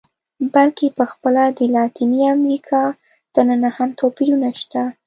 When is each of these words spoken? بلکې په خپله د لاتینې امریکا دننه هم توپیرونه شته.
بلکې 0.53 0.87
په 0.97 1.03
خپله 1.11 1.43
د 1.57 1.59
لاتینې 1.75 2.19
امریکا 2.37 2.81
دننه 3.35 3.69
هم 3.77 3.89
توپیرونه 3.99 4.49
شته. 4.59 4.83